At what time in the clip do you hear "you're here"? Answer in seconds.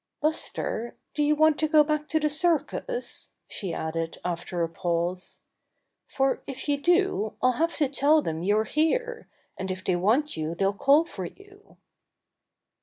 8.41-9.27